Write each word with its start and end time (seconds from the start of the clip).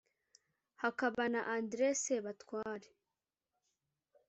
hakaba 0.81 1.23
na 1.33 1.41
andré 1.55 1.89
sebatware, 2.03 2.87